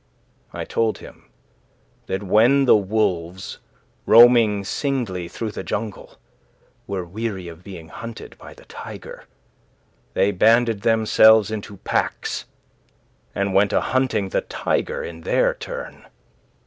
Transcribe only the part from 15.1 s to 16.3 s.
their turn.